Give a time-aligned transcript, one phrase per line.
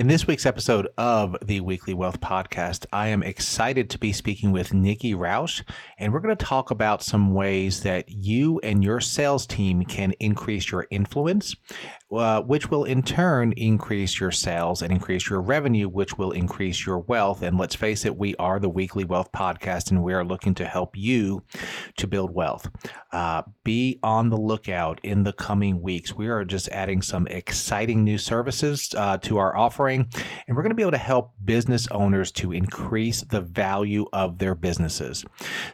[0.00, 4.50] In this week's episode of the Weekly Wealth Podcast, I am excited to be speaking
[4.50, 5.62] with Nikki Rausch,
[5.98, 10.12] and we're going to talk about some ways that you and your sales team can
[10.12, 11.54] increase your influence
[12.12, 16.84] uh, which will in turn increase your sales and increase your revenue, which will increase
[16.84, 17.42] your wealth.
[17.42, 20.64] And let's face it, we are the Weekly Wealth Podcast, and we are looking to
[20.64, 21.44] help you
[21.96, 22.68] to build wealth.
[23.12, 26.14] Uh, be on the lookout in the coming weeks.
[26.14, 30.08] We are just adding some exciting new services uh, to our offering,
[30.46, 34.38] and we're going to be able to help business owners to increase the value of
[34.38, 35.24] their businesses.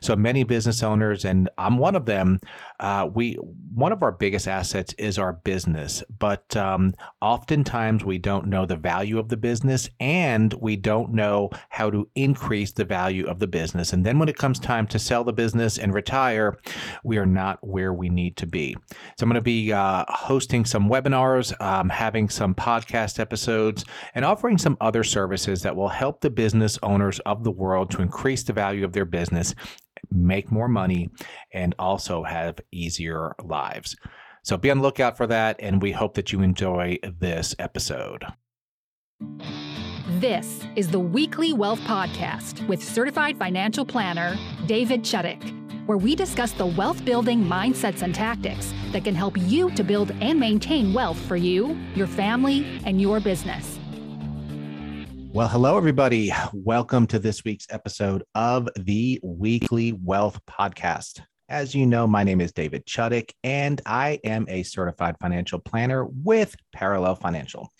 [0.03, 2.41] So many business owners, and I'm one of them.
[2.80, 3.35] Uh, we
[3.77, 8.77] one of our biggest assets is our business, but um, oftentimes we don't know the
[8.77, 13.47] value of the business and we don't know how to increase the value of the
[13.47, 13.93] business.
[13.93, 16.59] And then when it comes time to sell the business and retire,
[17.05, 18.75] we are not where we need to be.
[19.19, 24.24] So I'm going to be uh, hosting some webinars, um, having some podcast episodes, and
[24.24, 28.43] offering some other services that will help the business owners of the world to increase
[28.43, 29.54] the value of their business
[30.10, 31.10] make more money,
[31.52, 33.96] and also have easier lives.
[34.43, 38.24] So be on the lookout for that, and we hope that you enjoy this episode.
[40.21, 46.52] This is the Weekly Wealth Podcast with certified financial planner David Chudyk, where we discuss
[46.52, 51.18] the wealth building mindsets and tactics that can help you to build and maintain wealth
[51.26, 53.79] for you, your family, and your business.
[55.37, 56.32] Well, hello, everybody.
[56.54, 61.20] Welcome to this week's episode of the Weekly Wealth Podcast.
[61.51, 66.06] As you know, my name is David Chudyk, and I am a certified financial planner
[66.06, 67.70] with Parallel Financial.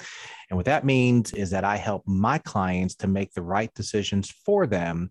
[0.51, 4.31] And what that means is that I help my clients to make the right decisions
[4.31, 5.11] for them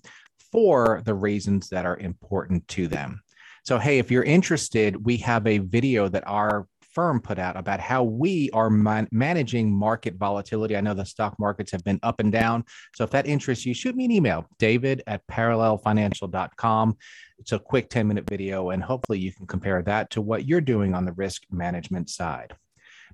[0.51, 3.21] for the reasons that are important to them.
[3.63, 7.79] So, hey, if you're interested, we have a video that our firm put out about
[7.79, 10.75] how we are man- managing market volatility.
[10.75, 12.63] I know the stock markets have been up and down.
[12.95, 16.97] So if that interests you, shoot me an email, david at parallelfinancial.com.
[17.37, 20.61] It's a quick 10 minute video, and hopefully you can compare that to what you're
[20.61, 22.55] doing on the risk management side.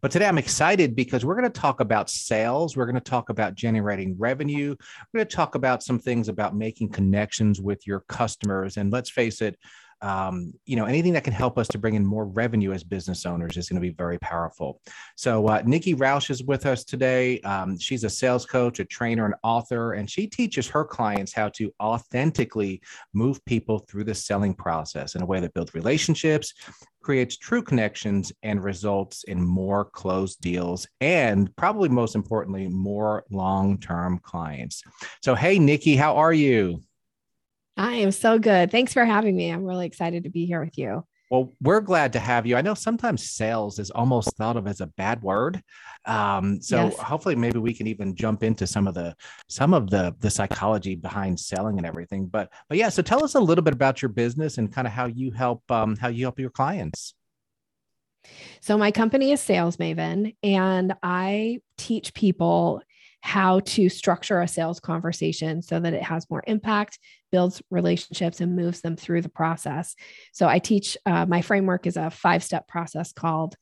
[0.01, 2.75] But today I'm excited because we're going to talk about sales.
[2.75, 4.75] We're going to talk about generating revenue.
[5.13, 8.77] We're going to talk about some things about making connections with your customers.
[8.77, 9.59] And let's face it,
[10.01, 13.25] um, you know, anything that can help us to bring in more revenue as business
[13.25, 14.81] owners is going to be very powerful.
[15.15, 17.39] So, uh, Nikki Rausch is with us today.
[17.41, 21.49] Um, she's a sales coach, a trainer, an author, and she teaches her clients how
[21.49, 22.81] to authentically
[23.13, 26.53] move people through the selling process in a way that builds relationships,
[27.01, 33.77] creates true connections, and results in more closed deals, and probably most importantly, more long
[33.79, 34.83] term clients.
[35.21, 36.81] So, hey, Nikki, how are you?
[37.77, 38.71] I am so good.
[38.71, 39.49] Thanks for having me.
[39.49, 41.05] I'm really excited to be here with you.
[41.31, 42.57] Well, we're glad to have you.
[42.57, 45.63] I know sometimes sales is almost thought of as a bad word.
[46.05, 46.97] Um, so yes.
[46.97, 49.15] hopefully maybe we can even jump into some of the
[49.47, 52.25] some of the the psychology behind selling and everything.
[52.25, 54.91] But but yeah, so tell us a little bit about your business and kind of
[54.91, 57.13] how you help um, how you help your clients.
[58.59, 62.81] So my company is Sales Maven, and I teach people
[63.21, 66.99] how to structure a sales conversation so that it has more impact,
[67.31, 69.95] builds relationships, and moves them through the process.
[70.33, 73.55] So I teach uh, my framework is a five step process called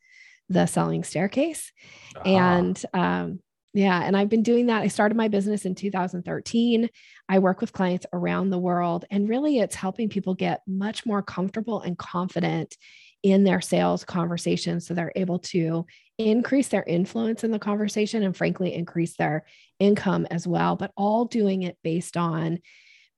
[0.47, 1.71] the selling staircase.
[2.15, 2.29] Uh-huh.
[2.29, 3.39] And um,
[3.73, 4.81] yeah, and I've been doing that.
[4.81, 6.89] I started my business in 2013.
[7.27, 11.21] I work with clients around the world, and really it's helping people get much more
[11.21, 12.75] comfortable and confident
[13.23, 15.85] in their sales conversations so they're able to
[16.17, 19.45] increase their influence in the conversation and frankly increase their
[19.79, 22.59] income as well but all doing it based on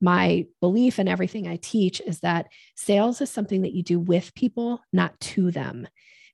[0.04, 4.34] my belief and everything I teach is that sales is something that you do with
[4.34, 5.88] people not to them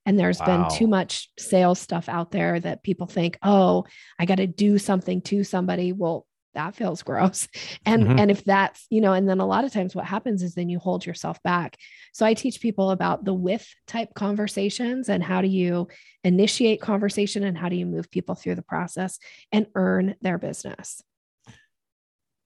[0.06, 0.45] and there's wow.
[0.69, 3.85] been too much sales stuff out there that people think oh
[4.17, 6.25] I got to do something to somebody well
[6.57, 7.47] that feels gross
[7.85, 8.19] and mm-hmm.
[8.19, 10.69] and if that's you know and then a lot of times what happens is then
[10.69, 11.78] you hold yourself back
[12.12, 15.88] so i teach people about the with type conversations and how do you
[16.23, 19.19] initiate conversation and how do you move people through the process
[19.51, 21.01] and earn their business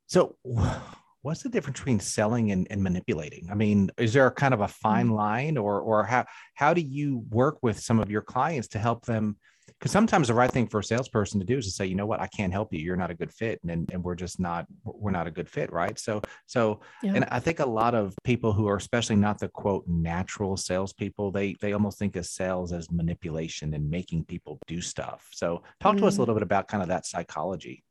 [0.07, 0.35] so
[1.23, 4.67] what's the difference between selling and, and manipulating i mean is there kind of a
[4.67, 5.15] fine mm-hmm.
[5.15, 6.25] line or or how
[6.55, 9.37] how do you work with some of your clients to help them
[9.67, 12.05] because sometimes the right thing for a salesperson to do is to say, you know
[12.05, 12.79] what, I can't help you.
[12.79, 15.71] You're not a good fit, and and we're just not we're not a good fit,
[15.71, 15.97] right?
[15.97, 17.13] So so, yeah.
[17.15, 21.31] and I think a lot of people who are especially not the quote natural salespeople,
[21.31, 25.27] they they almost think of sales as manipulation and making people do stuff.
[25.31, 26.01] So talk mm-hmm.
[26.01, 26.21] to us a mm-hmm.
[26.21, 27.83] little bit about kind of that psychology.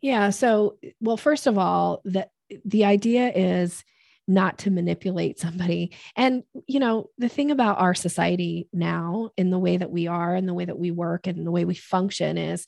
[0.00, 0.30] Yeah.
[0.30, 2.30] So well, first of all, that
[2.64, 3.84] the idea is
[4.28, 5.94] not to manipulate somebody.
[6.16, 10.34] And, you know, the thing about our society now, in the way that we are,
[10.34, 12.66] and the way that we work, and the way we function is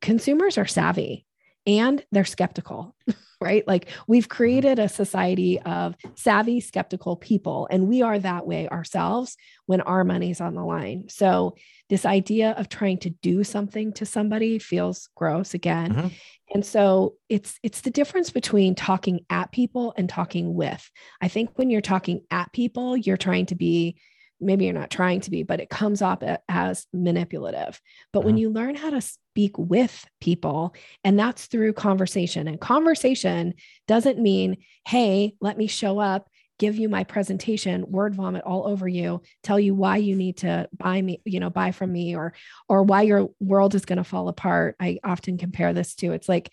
[0.00, 1.26] consumers are savvy
[1.66, 2.94] and they're skeptical,
[3.40, 3.66] right?
[3.66, 9.36] Like we've created a society of savvy, skeptical people, and we are that way ourselves
[9.66, 11.08] when our money's on the line.
[11.08, 11.56] So,
[11.88, 15.94] this idea of trying to do something to somebody feels gross again.
[15.94, 16.08] Mm-hmm.
[16.54, 20.90] And so it's it's the difference between talking at people and talking with.
[21.20, 23.96] I think when you're talking at people, you're trying to be
[24.42, 27.80] maybe you're not trying to be, but it comes off as manipulative.
[28.12, 28.26] But mm-hmm.
[28.26, 30.74] when you learn how to speak with people,
[31.04, 33.54] and that's through conversation, and conversation
[33.88, 36.28] doesn't mean, hey, let me show up,
[36.58, 40.68] give you my presentation, word vomit all over you, tell you why you need to
[40.76, 42.34] buy me, you know, buy from me, or
[42.68, 44.76] or why your world is going to fall apart.
[44.78, 46.50] I often compare this to it's like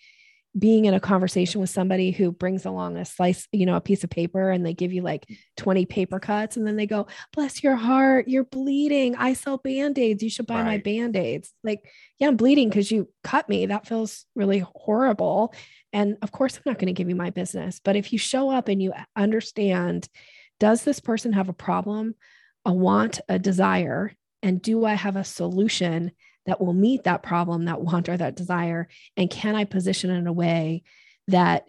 [0.58, 4.02] being in a conversation with somebody who brings along a slice, you know, a piece
[4.02, 5.36] of paper and they give you like mm.
[5.56, 9.14] 20 paper cuts and then they go, bless your heart, you're bleeding.
[9.14, 10.22] I sell band-aids.
[10.22, 10.64] You should buy right.
[10.64, 11.52] my band-aids.
[11.62, 11.88] Like,
[12.18, 13.66] yeah, I'm bleeding because you cut me.
[13.66, 15.54] That feels really horrible.
[15.92, 17.80] And of course, I'm not going to give you my business.
[17.82, 20.08] But if you show up and you understand,
[20.58, 22.14] does this person have a problem,
[22.64, 24.14] a want, a desire?
[24.42, 26.10] And do I have a solution
[26.46, 28.88] that will meet that problem, that want, or that desire?
[29.16, 30.82] And can I position it in a way
[31.28, 31.66] that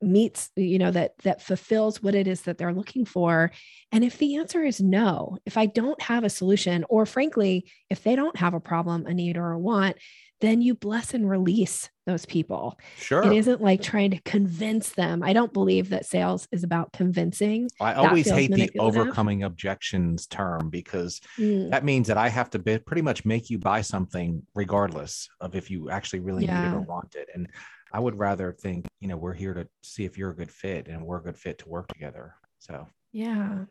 [0.00, 3.50] meets you know that that fulfills what it is that they're looking for
[3.90, 8.02] and if the answer is no if i don't have a solution or frankly if
[8.02, 9.96] they don't have a problem a need or a want
[10.44, 12.78] then you bless and release those people.
[12.98, 13.22] Sure.
[13.22, 15.22] It isn't like trying to convince them.
[15.22, 17.70] I don't believe that sales is about convincing.
[17.80, 21.70] I always hate the overcoming objections term because mm.
[21.70, 25.54] that means that I have to be, pretty much make you buy something regardless of
[25.54, 26.62] if you actually really yeah.
[26.62, 27.28] need it or want it.
[27.34, 27.48] And
[27.92, 30.88] I would rather think, you know, we're here to see if you're a good fit
[30.88, 32.34] and we're a good fit to work together.
[32.58, 33.64] So, yeah.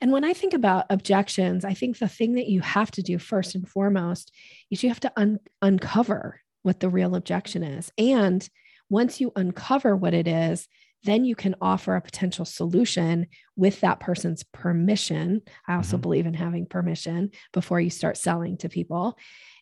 [0.00, 3.18] And when I think about objections, I think the thing that you have to do
[3.18, 4.32] first and foremost
[4.70, 7.92] is you have to un- uncover what the real objection is.
[7.98, 8.48] And
[8.90, 10.68] once you uncover what it is,
[11.04, 13.26] then you can offer a potential solution
[13.56, 15.42] with that person's permission.
[15.66, 16.02] I also mm-hmm.
[16.02, 19.16] believe in having permission before you start selling to people.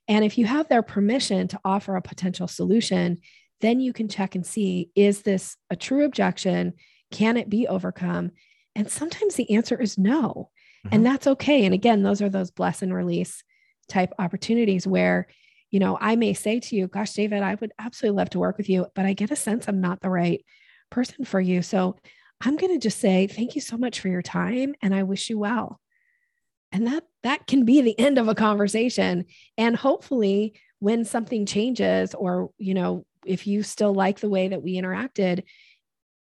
[0.08, 3.18] And if you have their permission to offer a potential solution,
[3.60, 6.74] then you can check and see is this a true objection?
[7.10, 8.32] Can it be overcome?
[8.76, 10.50] And sometimes the answer is no.
[10.84, 10.94] Mm-hmm.
[10.94, 11.64] And that's okay.
[11.64, 13.42] And again, those are those bless and release
[13.88, 15.26] type opportunities where,
[15.70, 18.58] you know, I may say to you, gosh, David, I would absolutely love to work
[18.58, 20.44] with you, but I get a sense I'm not the right
[20.90, 21.62] person for you.
[21.62, 21.96] So
[22.40, 25.30] I'm going to just say, thank you so much for your time and I wish
[25.30, 25.80] you well.
[26.70, 29.24] And that that can be the end of a conversation.
[29.56, 34.62] And hopefully when something changes or, you know, if you still like the way that
[34.62, 35.44] we interacted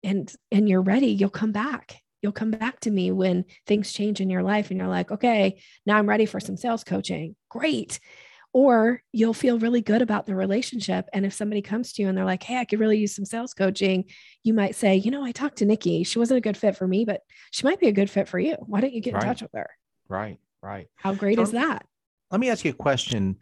[0.03, 4.21] and and you're ready, you'll come back you'll come back to me when things change
[4.21, 7.35] in your life and you're like, okay, now I'm ready for some sales coaching.
[7.49, 7.99] Great.
[8.51, 11.07] Or you'll feel really good about the relationship.
[11.13, 13.25] And if somebody comes to you and they're like, hey, I could really use some
[13.25, 14.05] sales coaching,
[14.43, 16.03] you might say, you know, I talked to Nikki.
[16.03, 17.21] She wasn't a good fit for me, but
[17.51, 18.55] she might be a good fit for you.
[18.59, 19.23] Why don't you get right.
[19.23, 19.69] in touch with her?
[20.07, 20.87] Right, right.
[20.95, 21.85] How great so, is that?
[22.31, 23.37] Let me ask you a question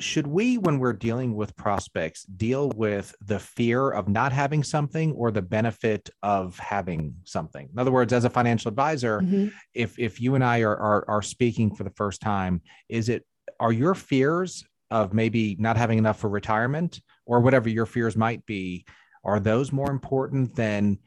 [0.00, 5.12] should we when we're dealing with prospects deal with the fear of not having something
[5.12, 7.68] or the benefit of having something?
[7.72, 9.48] In other words as a financial advisor mm-hmm.
[9.74, 13.24] if if you and i are, are are speaking for the first time is it
[13.58, 18.44] are your fears of maybe not having enough for retirement or whatever your fears might
[18.46, 18.84] be
[19.22, 20.98] are those more important than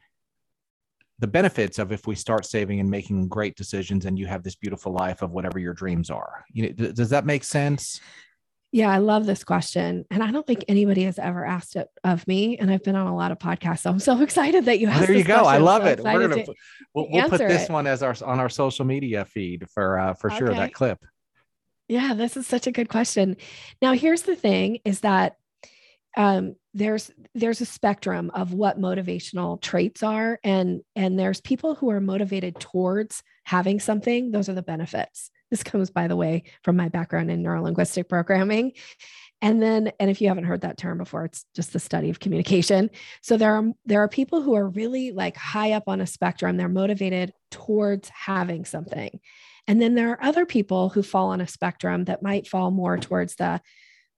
[1.18, 4.56] the benefits of if we start saving and making great decisions and you have this
[4.56, 6.44] beautiful life of whatever your dreams are?
[6.52, 8.00] You know, does that make sense
[8.74, 10.04] yeah, I love this question.
[10.10, 12.58] And I don't think anybody has ever asked it of me.
[12.58, 13.82] And I've been on a lot of podcasts.
[13.82, 15.06] So I'm so excited that you asked.
[15.06, 15.42] there you go.
[15.42, 15.54] Question.
[15.54, 16.00] I love so it.
[16.02, 16.54] We're gonna to,
[16.92, 17.70] we'll, we'll put this it.
[17.70, 20.98] one as our on our social media feed for uh, for sure that clip.
[21.86, 23.36] Yeah, this is such a good question.
[23.80, 25.36] Now, here's the thing is that
[26.16, 31.90] um, there's there's a spectrum of what motivational traits are and and there's people who
[31.90, 36.74] are motivated towards having something those are the benefits this comes, by the way, from
[36.74, 38.72] my background in neurolinguistic programming.
[39.40, 42.18] And then, and if you haven't heard that term before, it's just the study of
[42.18, 42.90] communication.
[43.22, 46.56] So there are there are people who are really like high up on a spectrum.
[46.56, 49.20] They're motivated towards having something.
[49.68, 52.98] And then there are other people who fall on a spectrum that might fall more
[52.98, 53.60] towards the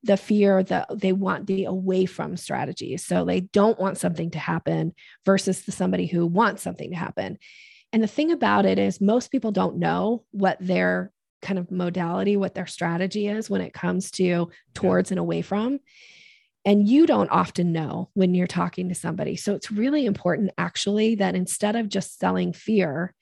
[0.03, 2.97] the fear that they want the away from strategy.
[2.97, 4.95] So they don't want something to happen
[5.27, 7.39] versus the somebody who wants something to happen.
[7.93, 11.13] And the thing about it is most people don't know what their
[11.43, 15.81] kind of modality, what their strategy is when it comes to towards and away from.
[16.65, 19.37] And you don't often know when you're talking to somebody.
[19.37, 23.15] So it's really important, actually, that instead of just selling fear,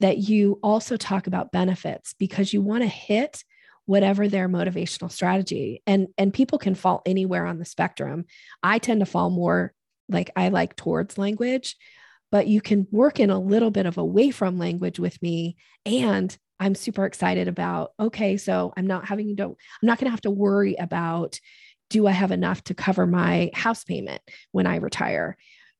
[0.00, 3.44] that you also talk about benefits because you want to hit
[3.86, 8.24] whatever their motivational strategy and and people can fall anywhere on the spectrum
[8.62, 9.72] i tend to fall more
[10.08, 11.76] like i like towards language
[12.30, 16.38] but you can work in a little bit of away from language with me and
[16.60, 20.20] i'm super excited about okay so i'm not having to i'm not going to have
[20.20, 21.40] to worry about
[21.88, 25.36] do i have enough to cover my house payment when i retire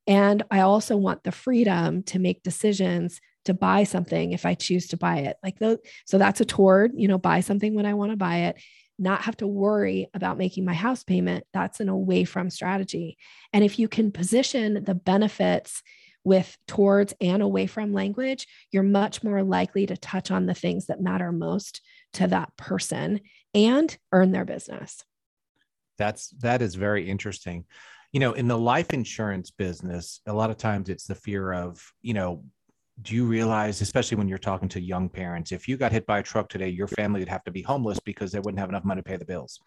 [0.07, 4.89] and i also want the freedom to make decisions to buy something if I choose
[4.89, 5.37] to buy it.
[5.43, 5.59] Like
[6.05, 8.57] so that's a toward, you know, buy something when I want to buy it,
[8.99, 11.45] not have to worry about making my house payment.
[11.53, 13.17] That's an away from strategy.
[13.53, 15.83] And if you can position the benefits
[16.25, 20.87] with towards and away from language, you're much more likely to touch on the things
[20.87, 21.81] that matter most
[22.15, 23.21] to that person
[23.55, 25.05] and earn their business.
[25.99, 27.65] That's that is very interesting.
[28.13, 31.81] You know, in the life insurance business, a lot of times it's the fear of,
[32.03, 32.43] you know,
[33.03, 36.19] do you realize, especially when you're talking to young parents, if you got hit by
[36.19, 38.85] a truck today, your family would have to be homeless because they wouldn't have enough
[38.85, 39.61] money to pay the bills?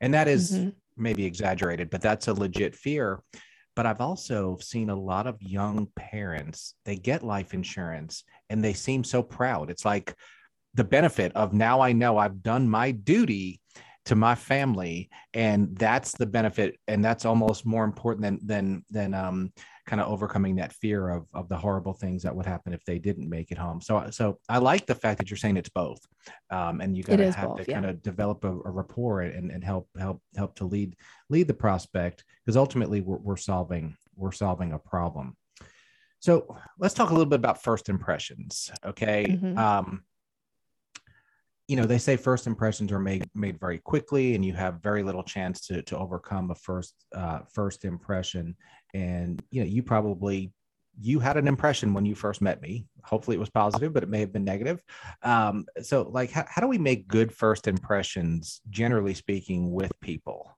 [0.00, 0.70] And that is mm-hmm.
[0.96, 3.20] maybe exaggerated, but that's a legit fear.
[3.78, 8.72] But I've also seen a lot of young parents, they get life insurance and they
[8.72, 9.70] seem so proud.
[9.70, 10.16] It's like
[10.74, 13.60] the benefit of now I know I've done my duty
[14.06, 19.14] to my family and that's the benefit and that's almost more important than than than
[19.14, 19.52] um
[19.88, 22.98] kind of overcoming that fear of, of the horrible things that would happen if they
[22.98, 23.80] didn't make it home.
[23.80, 26.06] So, so I like the fact that you're saying it's both,
[26.50, 27.80] um, and you got to have both, to yeah.
[27.80, 30.94] kind of develop a, a, rapport and, and help help help to lead
[31.30, 35.36] lead the prospect because ultimately we're, we're solving we're solving a problem.
[36.20, 38.70] So let's talk a little bit about first impressions.
[38.84, 39.26] Okay.
[39.28, 39.56] Mm-hmm.
[39.56, 40.02] Um,
[41.68, 45.02] you know they say first impressions are made made very quickly and you have very
[45.02, 48.56] little chance to to overcome a first uh, first impression.
[48.94, 50.52] And you know you probably
[51.00, 52.86] you had an impression when you first met me.
[53.04, 54.82] Hopefully it was positive but it may have been negative.
[55.22, 60.57] Um, so like how, how do we make good first impressions generally speaking with people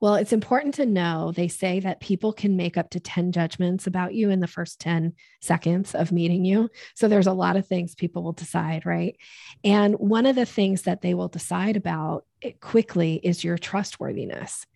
[0.00, 3.86] well, it's important to know they say that people can make up to 10 judgments
[3.86, 6.68] about you in the first 10 seconds of meeting you.
[6.94, 9.16] So there's a lot of things people will decide, right?
[9.62, 14.66] And one of the things that they will decide about eh, quickly is your trustworthiness.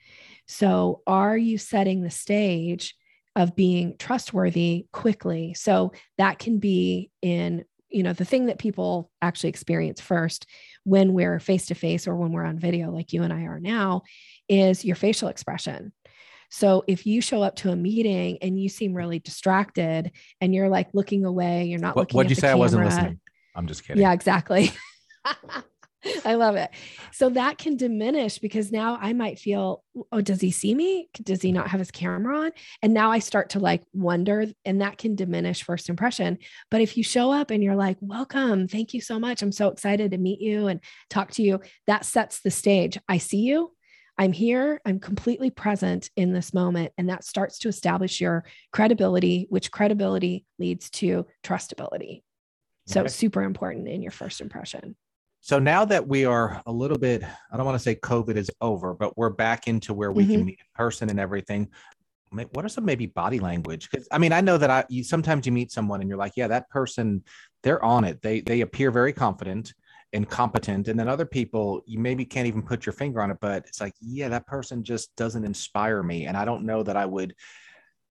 [0.46, 2.96] So are you setting the stage
[3.36, 5.54] of being trustworthy quickly?
[5.54, 10.46] So that can be in you know the thing that people actually experience first
[10.84, 13.60] when we're face to face or when we're on video like you and I are
[13.60, 14.02] now
[14.48, 15.92] is your facial expression.
[16.50, 20.70] So if you show up to a meeting and you seem really distracted and you're
[20.70, 22.16] like looking away, you're not what, looking.
[22.16, 22.42] What'd you say?
[22.42, 23.20] Camera, I wasn't listening.
[23.54, 24.00] I'm just kidding.
[24.00, 24.72] Yeah, exactly.
[26.24, 26.70] I love it.
[27.12, 31.08] So that can diminish because now I might feel, oh, does he see me?
[31.22, 32.52] Does he not have his camera on?
[32.82, 36.38] And now I start to like wonder, and that can diminish first impression.
[36.70, 39.42] But if you show up and you're like, welcome, thank you so much.
[39.42, 42.98] I'm so excited to meet you and talk to you, that sets the stage.
[43.08, 43.72] I see you.
[44.20, 46.92] I'm here, I'm completely present in this moment.
[46.98, 52.22] And that starts to establish your credibility, which credibility leads to trustability.
[52.88, 53.08] So, okay.
[53.10, 54.96] super important in your first impression.
[55.48, 58.50] So, now that we are a little bit, I don't want to say COVID is
[58.60, 60.32] over, but we're back into where we mm-hmm.
[60.32, 61.70] can meet in person and everything.
[62.52, 63.88] What are some maybe body language?
[63.90, 66.34] Because I mean, I know that I you, sometimes you meet someone and you're like,
[66.36, 67.24] yeah, that person,
[67.62, 68.20] they're on it.
[68.20, 69.72] They they appear very confident
[70.12, 73.36] and competent and then other people you maybe can't even put your finger on it
[73.42, 76.96] but it's like yeah that person just doesn't inspire me and i don't know that
[76.96, 77.34] i would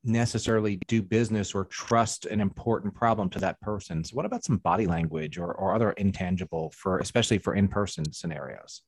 [0.03, 4.57] necessarily do business or trust an important problem to that person so what about some
[4.59, 8.83] body language or, or other intangible for especially for in-person scenarios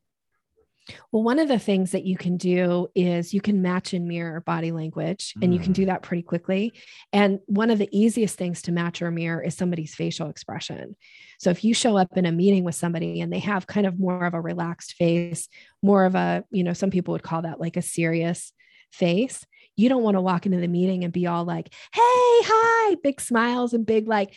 [1.12, 4.40] well, one of the things that you can do is you can match and mirror
[4.40, 5.86] body language, and you can do mm.
[5.86, 6.72] that pretty quickly.
[7.12, 10.96] And one of the easiest things to match or mirror is somebody's facial expression.
[11.38, 14.00] So if you show up in a meeting with somebody and they have kind of
[14.00, 15.48] more of a relaxed face,
[15.82, 18.52] more of a, you know, some people would call that like a serious
[18.90, 19.46] face.
[19.76, 23.20] You don't want to walk into the meeting and be all like, hey, hi, big
[23.20, 24.34] smiles and big like,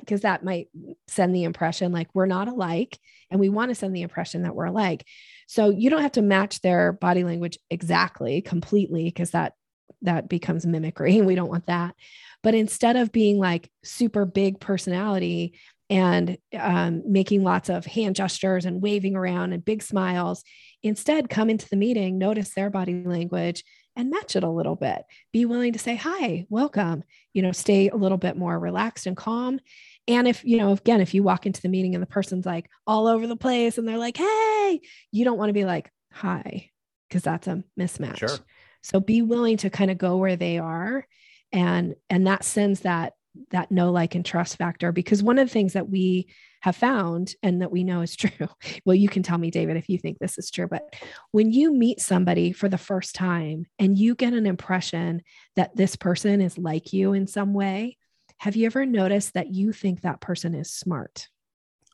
[0.00, 0.68] because that might
[1.06, 2.98] send the impression like we're not alike.
[3.30, 5.06] And we want to send the impression that we're alike.
[5.46, 9.54] So you don't have to match their body language exactly, completely, because that
[10.02, 11.16] that becomes mimicry.
[11.18, 11.94] And we don't want that.
[12.42, 15.58] But instead of being like super big personality
[15.88, 20.42] and um, making lots of hand gestures and waving around and big smiles,
[20.82, 23.62] instead come into the meeting, notice their body language
[23.96, 25.02] and match it a little bit.
[25.32, 29.16] Be willing to say, hi, welcome, you know, stay a little bit more relaxed and
[29.16, 29.60] calm
[30.08, 32.68] and if, you know, again, if you walk into the meeting and the person's like
[32.86, 34.80] all over the place and they're like, hey,
[35.12, 36.70] you don't want to be like, hi,
[37.08, 38.18] because that's a mismatch.
[38.18, 38.38] Sure.
[38.82, 41.06] So be willing to kind of go where they are.
[41.52, 43.12] And and that sends that
[43.50, 46.26] that know like and trust factor because one of the things that we
[46.60, 48.48] have found and that we know is true
[48.84, 50.94] well you can tell me david if you think this is true but
[51.30, 55.22] when you meet somebody for the first time and you get an impression
[55.56, 57.96] that this person is like you in some way
[58.38, 61.28] have you ever noticed that you think that person is smart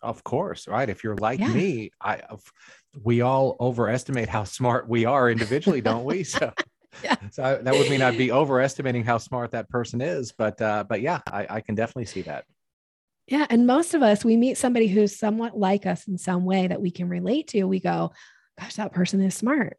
[0.03, 0.89] of course, right.
[0.89, 1.53] If you're like yeah.
[1.53, 2.21] me, I
[3.03, 6.25] we all overestimate how smart we are individually, don't we?
[6.25, 6.53] So.
[7.31, 10.33] So I, that would mean I'd be overestimating how smart that person is.
[10.33, 12.45] But uh, but yeah, I, I can definitely see that.
[13.27, 16.67] Yeah, and most of us, we meet somebody who's somewhat like us in some way
[16.67, 17.65] that we can relate to.
[17.65, 18.13] We go,
[18.59, 19.77] "Gosh, that person is smart."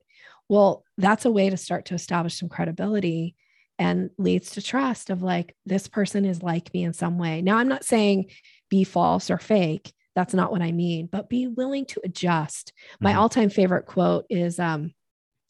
[0.47, 3.35] Well, that's a way to start to establish some credibility
[3.77, 7.41] and leads to trust of like this person is like me in some way.
[7.41, 8.31] Now, I'm not saying
[8.69, 12.73] be false or fake that's not what I mean, but be willing to adjust.
[12.99, 13.19] My mm-hmm.
[13.19, 14.93] all-time favorite quote is um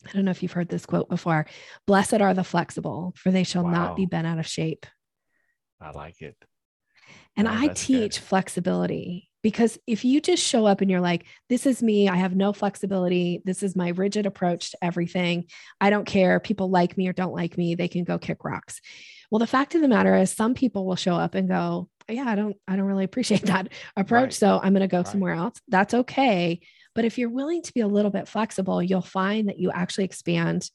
[0.07, 1.45] I don't know if you've heard this quote before.
[1.85, 3.71] Blessed are the flexible, for they shall wow.
[3.71, 4.85] not be bent out of shape.
[5.81, 6.35] I like it.
[7.35, 8.23] And oh, I teach good.
[8.23, 12.35] flexibility because if you just show up and you're like, this is me, I have
[12.35, 15.45] no flexibility, this is my rigid approach to everything,
[15.79, 18.81] I don't care, people like me or don't like me, they can go kick rocks.
[19.31, 22.25] Well, the fact of the matter is, some people will show up and go, yeah,
[22.27, 24.23] I don't, I don't really appreciate that approach.
[24.23, 24.33] Right.
[24.33, 25.07] So I'm going to go right.
[25.07, 25.59] somewhere else.
[25.67, 26.59] That's okay.
[26.95, 30.05] But if you're willing to be a little bit flexible, you'll find that you actually
[30.05, 30.69] expand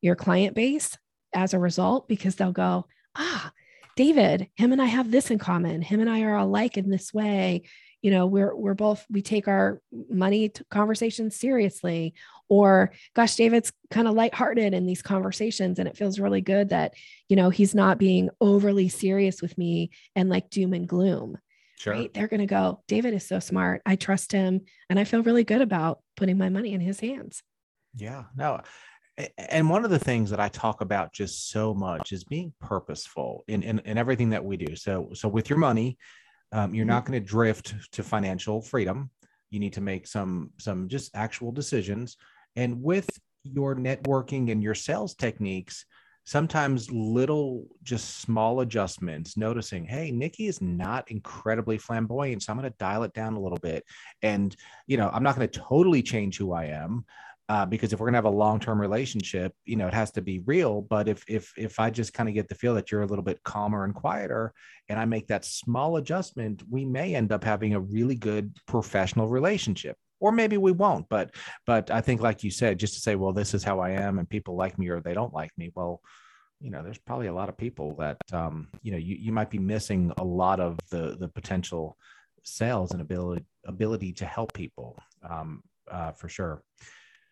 [0.00, 0.96] your client base
[1.34, 2.86] as a result because they'll go,
[3.16, 3.52] ah,
[3.96, 5.82] David, him and I have this in common.
[5.82, 7.62] Him and I are alike in this way.
[8.02, 12.14] You know we're we're both we take our money conversations seriously.
[12.48, 16.94] Or gosh david's kind of lighthearted in these conversations and it feels really good that
[17.28, 21.36] you know he's not being overly serious with me and like doom and gloom
[21.80, 21.94] sure.
[21.94, 25.22] right they're going to go david is so smart i trust him and i feel
[25.22, 27.42] really good about putting my money in his hands
[27.96, 28.60] yeah no
[29.36, 33.44] and one of the things that I talk about just so much is being purposeful
[33.48, 34.76] in, in, in everything that we do.
[34.76, 35.98] So, so with your money,
[36.52, 37.12] um, you're not mm-hmm.
[37.12, 39.10] going to drift to financial freedom.
[39.50, 42.16] You need to make some some just actual decisions.
[42.56, 43.08] And with
[43.42, 45.84] your networking and your sales techniques,
[46.24, 52.70] sometimes little just small adjustments noticing hey nikki is not incredibly flamboyant so i'm going
[52.70, 53.84] to dial it down a little bit
[54.22, 54.56] and
[54.86, 57.04] you know i'm not going to totally change who i am
[57.50, 60.38] uh, because if we're gonna have a long-term relationship, you know, it has to be
[60.46, 60.82] real.
[60.82, 63.24] But if if if I just kind of get the feel that you're a little
[63.24, 64.54] bit calmer and quieter,
[64.88, 69.26] and I make that small adjustment, we may end up having a really good professional
[69.26, 69.96] relationship.
[70.20, 71.34] Or maybe we won't, but
[71.66, 74.18] but I think, like you said, just to say, well, this is how I am,
[74.18, 75.70] and people like me or they don't like me.
[75.74, 76.02] Well,
[76.60, 79.50] you know, there's probably a lot of people that um, you know you, you might
[79.50, 81.96] be missing a lot of the the potential
[82.42, 86.62] sales and ability ability to help people um, uh, for sure.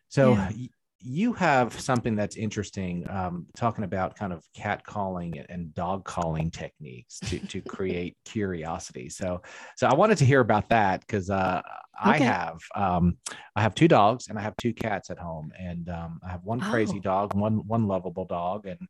[0.08, 0.50] So yeah.
[1.00, 6.50] You have something that's interesting, um, talking about kind of cat calling and dog calling
[6.50, 9.08] techniques to to create curiosity.
[9.08, 9.42] So
[9.76, 11.62] so I wanted to hear about that because uh,
[12.00, 12.10] okay.
[12.10, 13.18] I have um,
[13.54, 16.44] I have two dogs and I have two cats at home, and um, I have
[16.44, 17.02] one crazy oh.
[17.02, 18.88] dog, one one lovable dog, and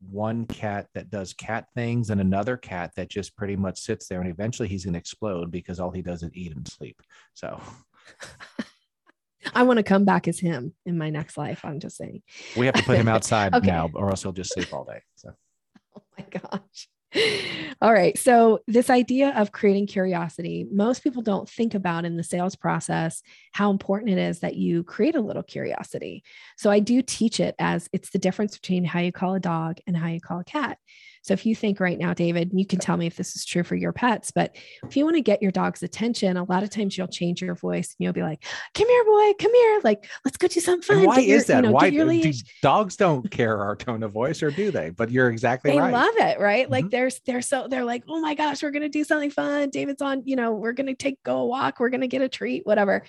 [0.00, 4.22] one cat that does cat things and another cat that just pretty much sits there
[4.22, 7.02] and eventually he's going to explode because all he does is eat and sleep
[7.34, 7.60] so
[9.54, 11.64] I want to come back as him in my next life.
[11.64, 12.22] I'm just saying.
[12.56, 13.66] We have to put him outside okay.
[13.66, 15.02] now, or else he'll just sleep all day.
[15.16, 15.30] So.
[15.96, 16.88] Oh my gosh.
[17.82, 18.16] All right.
[18.16, 23.22] So, this idea of creating curiosity, most people don't think about in the sales process
[23.52, 26.22] how important it is that you create a little curiosity.
[26.56, 29.78] So, I do teach it as it's the difference between how you call a dog
[29.86, 30.78] and how you call a cat.
[31.22, 33.62] So if you think right now, David, you can tell me if this is true
[33.62, 34.56] for your pets, but
[34.86, 37.54] if you want to get your dog's attention, a lot of times you'll change your
[37.54, 39.80] voice and you'll be like, come here, boy, come here.
[39.84, 40.98] Like, let's go do something fun.
[40.98, 41.56] And why your, is that?
[41.56, 44.90] You know, why do dogs don't care our tone of voice or do they?
[44.90, 45.88] But you're exactly they right.
[45.88, 46.64] They love it, right?
[46.64, 46.72] Mm-hmm.
[46.72, 49.70] Like they're, they're so, they're like, oh my gosh, we're going to do something fun.
[49.70, 51.80] David's on, you know, we're going to take, go a walk.
[51.80, 53.04] We're going to get a treat, whatever.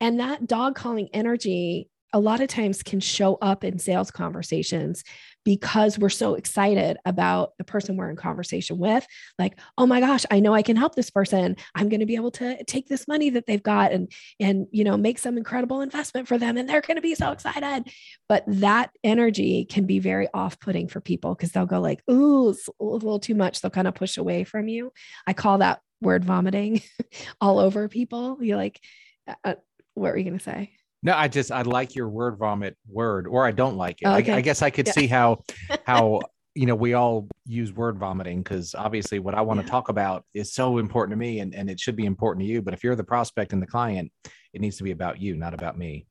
[0.00, 5.04] And that dog calling energy a lot of times can show up in sales conversations
[5.48, 9.06] because we're so excited about the person we're in conversation with.
[9.38, 11.56] Like, oh my gosh, I know I can help this person.
[11.74, 14.84] I'm going to be able to take this money that they've got and and you
[14.84, 17.90] know make some incredible investment for them, and they're going to be so excited.
[18.28, 22.68] But that energy can be very off-putting for people because they'll go like, "Ooh, it's
[22.68, 24.92] a little too much." They'll kind of push away from you.
[25.26, 26.82] I call that word vomiting
[27.40, 28.36] all over people.
[28.42, 28.78] You're like,
[29.26, 29.54] uh, uh
[29.94, 30.77] what were you going to say?
[31.02, 34.06] No, I just I like your word vomit word, or I don't like it.
[34.06, 34.32] Oh, okay.
[34.32, 34.92] I, I, guess I could yeah.
[34.92, 35.44] see how
[35.86, 36.20] how
[36.54, 39.70] you know we all use word vomiting because obviously what I want to yeah.
[39.70, 42.62] talk about is so important to me, and and it should be important to you.
[42.62, 44.10] But if you're the prospect and the client,
[44.52, 46.06] it needs to be about you, not about me.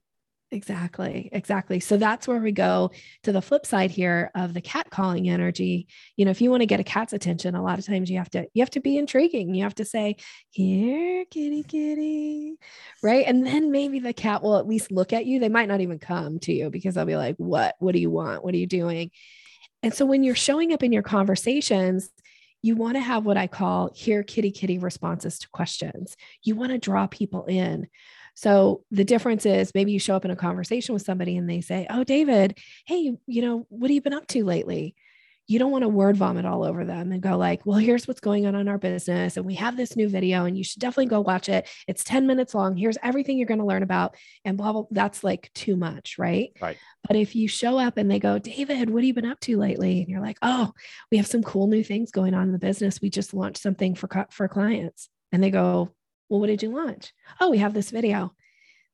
[0.49, 1.29] Exactly.
[1.33, 1.81] Exactly.
[1.81, 2.91] So that's where we go
[3.23, 5.87] to the flip side here of the cat calling energy.
[6.15, 8.17] You know, if you want to get a cat's attention, a lot of times you
[8.17, 9.53] have to you have to be intriguing.
[9.53, 10.15] You have to say,
[10.51, 12.55] "Here, kitty, kitty."
[13.03, 13.25] Right?
[13.27, 15.39] And then maybe the cat will at least look at you.
[15.39, 17.75] They might not even come to you because they'll be like, "What?
[17.79, 18.43] What do you want?
[18.43, 19.11] What are you doing?"
[19.83, 22.09] And so when you're showing up in your conversations,
[22.61, 26.17] you want to have what I call here kitty kitty responses to questions.
[26.43, 27.87] You want to draw people in.
[28.35, 31.61] So the difference is maybe you show up in a conversation with somebody and they
[31.61, 34.95] say, Oh, David, hey, you know, what have you been up to lately?
[35.47, 38.19] You don't want to word vomit all over them and go like, well, here's what's
[38.19, 39.37] going on in our business.
[39.37, 41.67] And we have this new video and you should definitely go watch it.
[41.87, 42.75] It's 10 minutes long.
[42.75, 44.83] Here's everything you're going to learn about and blah, blah.
[44.91, 46.17] That's like too much.
[46.17, 46.51] Right.
[46.61, 46.77] Right.
[47.07, 49.57] But if you show up and they go, David, what have you been up to
[49.57, 50.01] lately?
[50.01, 50.73] And you're like, oh,
[51.11, 53.01] we have some cool new things going on in the business.
[53.01, 55.09] We just launched something for, for clients.
[55.31, 55.91] And they go,
[56.29, 57.13] well, what did you launch?
[57.39, 58.33] Oh, we have this video.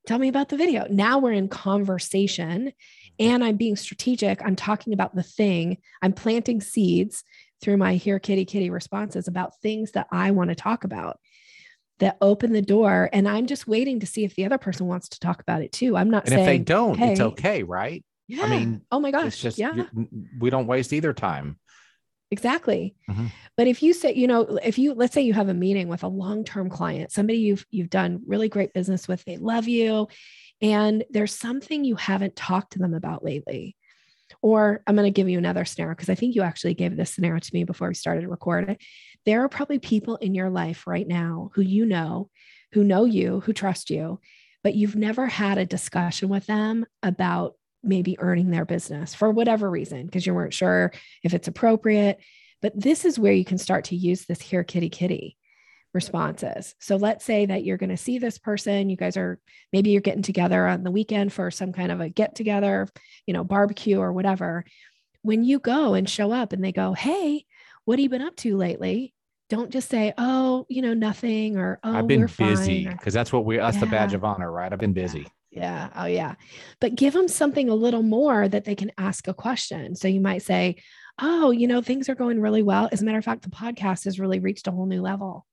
[0.06, 0.86] Tell me about the video.
[0.90, 2.74] Now we're in conversation.
[3.20, 4.42] And I'm being strategic.
[4.44, 5.78] I'm talking about the thing.
[6.02, 7.24] I'm planting seeds
[7.62, 11.20] through my here kitty kitty responses about things that I want to talk about
[12.00, 13.10] that open the door.
[13.14, 15.72] And I'm just waiting to see if the other person wants to talk about it
[15.72, 15.96] too.
[15.96, 18.04] I'm not and saying if they don't, hey, it's okay, right?
[18.28, 18.44] Yeah.
[18.44, 19.28] I mean, oh my gosh.
[19.28, 19.86] It's just, yeah.
[20.40, 21.60] we don't waste either time.
[22.32, 22.96] Exactly.
[23.08, 23.28] Mm-hmm.
[23.56, 26.02] But if you say, you know, if you let's say you have a meeting with
[26.02, 30.08] a long-term client, somebody you've you've done really great business with, they love you,
[30.64, 33.76] and there's something you haven't talked to them about lately.
[34.42, 37.12] Or I'm going to give you another scenario because I think you actually gave this
[37.12, 38.78] scenario to me before we started recording.
[39.26, 42.30] There are probably people in your life right now who you know,
[42.72, 44.22] who know you, who trust you,
[44.64, 49.70] but you've never had a discussion with them about maybe earning their business for whatever
[49.70, 52.20] reason, because you weren't sure if it's appropriate.
[52.62, 55.36] But this is where you can start to use this here kitty kitty
[55.94, 56.76] responses.
[56.80, 59.40] So let's say that you're going to see this person, you guys are
[59.72, 62.88] maybe you're getting together on the weekend for some kind of a get together,
[63.26, 64.66] you know, barbecue or whatever.
[65.22, 67.46] When you go and show up and they go, "Hey,
[67.86, 69.14] what have you been up to lately?"
[69.50, 73.46] Don't just say, "Oh, you know, nothing," or "Oh, I've been busy," because that's what
[73.46, 73.82] we that's yeah.
[73.82, 74.74] the badge of honor, right?
[74.74, 75.28] I've been busy.
[75.52, 75.90] Yeah.
[75.96, 76.34] Oh, yeah.
[76.82, 79.96] But give them something a little more that they can ask a question.
[79.96, 80.78] So you might say,
[81.22, 82.90] Oh, you know, things are going really well.
[82.92, 85.46] As a matter of fact, the podcast has really reached a whole new level.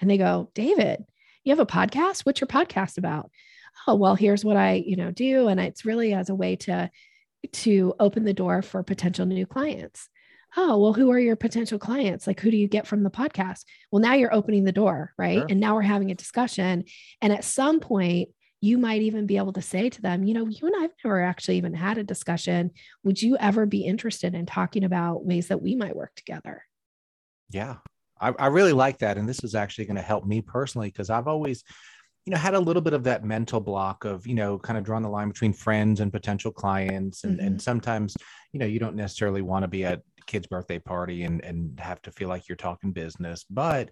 [0.00, 1.04] And they go, David,
[1.44, 2.20] you have a podcast?
[2.24, 3.30] What's your podcast about?
[3.86, 5.48] Oh, well, here's what I, you know, do.
[5.48, 6.90] And it's really as a way to,
[7.52, 10.08] to open the door for potential new clients.
[10.56, 12.26] Oh, well, who are your potential clients?
[12.26, 13.64] Like, who do you get from the podcast?
[13.90, 15.38] Well, now you're opening the door, right?
[15.38, 15.46] Sure.
[15.50, 16.84] And now we're having a discussion.
[17.20, 18.28] And at some point,
[18.60, 21.22] you might even be able to say to them, you know, you and I've never
[21.22, 22.70] actually even had a discussion.
[23.02, 26.64] Would you ever be interested in talking about ways that we might work together?
[27.50, 27.76] Yeah,
[28.24, 29.18] I, I really like that.
[29.18, 31.62] And this is actually going to help me personally because I've always,
[32.24, 34.84] you know, had a little bit of that mental block of, you know, kind of
[34.84, 37.24] drawing the line between friends and potential clients.
[37.24, 37.46] And, mm-hmm.
[37.46, 38.16] and sometimes,
[38.52, 42.00] you know, you don't necessarily want to be at kid's birthday party and, and have
[42.02, 43.44] to feel like you're talking business.
[43.50, 43.90] But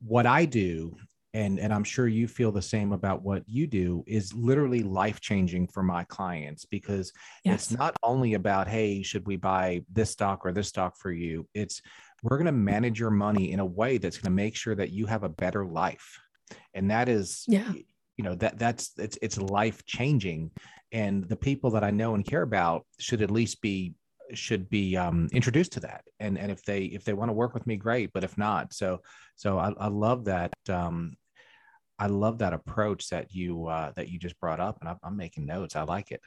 [0.00, 0.96] what I do
[1.34, 5.20] and and i'm sure you feel the same about what you do is literally life
[5.20, 7.12] changing for my clients because
[7.44, 7.54] yes.
[7.54, 11.46] it's not only about hey should we buy this stock or this stock for you
[11.52, 11.82] it's
[12.24, 14.90] we're going to manage your money in a way that's going to make sure that
[14.90, 16.18] you have a better life
[16.72, 17.72] and that is yeah
[18.16, 20.50] you know that that's it's it's life changing
[20.92, 23.94] and the people that i know and care about should at least be
[24.32, 27.52] should be um, introduced to that and and if they if they want to work
[27.52, 29.00] with me great but if not so
[29.36, 31.14] so i, I love that um,
[31.98, 35.16] I love that approach that you uh, that you just brought up, and I'm, I'm
[35.16, 35.76] making notes.
[35.76, 36.20] I like it.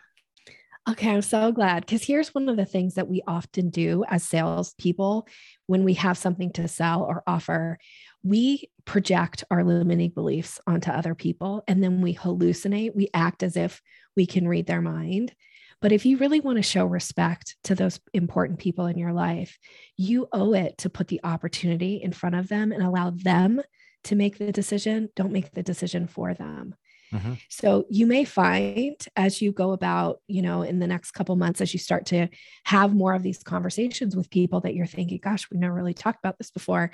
[0.90, 4.24] Okay, I'm so glad because here's one of the things that we often do as
[4.24, 5.28] salespeople
[5.66, 7.78] when we have something to sell or offer.
[8.24, 12.96] We project our limiting beliefs onto other people and then we hallucinate.
[12.96, 13.82] We act as if
[14.16, 15.36] we can read their mind.
[15.82, 19.58] But if you really want to show respect to those important people in your life,
[19.98, 23.62] you owe it to put the opportunity in front of them and allow them
[24.06, 26.76] to make the decision, don't make the decision for them.
[27.14, 27.34] Mm-hmm.
[27.50, 31.62] So you may find as you go about, you know, in the next couple months,
[31.62, 32.28] as you start to
[32.66, 36.20] have more of these conversations with people that you're thinking, gosh, we never really talked
[36.20, 36.92] about this before.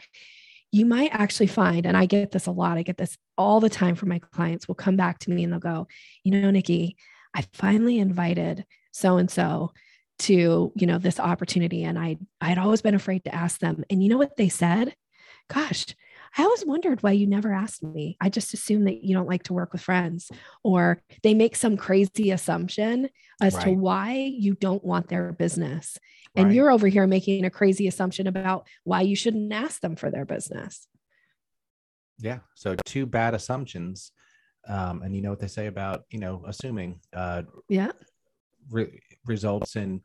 [0.71, 3.69] You might actually find, and I get this a lot, I get this all the
[3.69, 5.87] time from my clients will come back to me and they'll go,
[6.23, 6.97] you know, Nikki,
[7.35, 9.71] I finally invited so and so
[10.19, 11.83] to, you know, this opportunity.
[11.83, 13.83] And I I'd always been afraid to ask them.
[13.89, 14.95] And you know what they said?
[15.49, 15.87] Gosh,
[16.37, 18.17] I always wondered why you never asked me.
[18.19, 20.31] I just assume that you don't like to work with friends,
[20.63, 23.09] or they make some crazy assumption
[23.41, 23.65] as right.
[23.65, 25.97] to why you don't want their business.
[26.35, 26.45] Right.
[26.45, 30.09] And you're over here making a crazy assumption about why you shouldn't ask them for
[30.09, 30.87] their business.
[32.19, 32.39] Yeah.
[32.55, 34.11] So, two bad assumptions
[34.67, 37.91] Um, and you know what they say about you know assuming uh, yeah
[38.69, 40.01] re- results in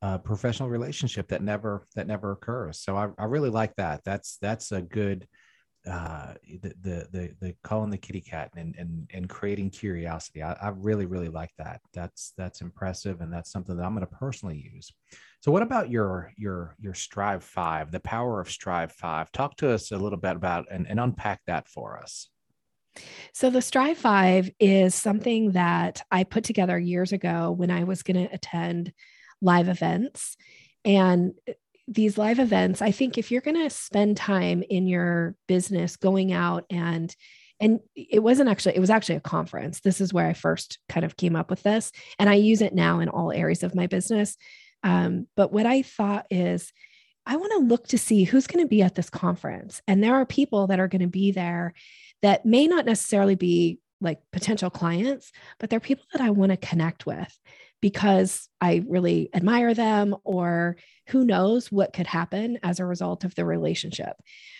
[0.00, 2.80] a professional relationship that never that never occurs.
[2.80, 4.02] So I, I really like that.
[4.04, 5.26] That's that's a good
[5.86, 10.42] uh, the, the the the calling the kitty cat and and and creating curiosity.
[10.42, 11.80] I, I really really like that.
[11.94, 14.90] That's that's impressive, and that's something that I'm going to personally use.
[15.40, 17.90] So, what about your your your Strive Five?
[17.90, 19.30] The power of Strive Five.
[19.32, 22.28] Talk to us a little bit about and, and unpack that for us.
[23.32, 28.02] So, the Strive Five is something that I put together years ago when I was
[28.02, 28.92] going to attend
[29.40, 30.36] live events.
[30.84, 31.34] And
[31.88, 36.32] these live events, I think if you're going to spend time in your business going
[36.32, 37.14] out and
[37.60, 39.80] and it wasn't actually it was actually a conference.
[39.80, 42.74] This is where i first kind of came up with this and i use it
[42.74, 44.36] now in all areas of my business.
[44.84, 46.72] Um, but what i thought is
[47.26, 50.14] i want to look to see who's going to be at this conference and there
[50.14, 51.74] are people that are going to be there
[52.22, 56.56] that may not necessarily be like potential clients but they're people that i want to
[56.56, 57.36] connect with
[57.80, 60.76] because I really admire them, or
[61.08, 64.16] who knows what could happen as a result of the relationship.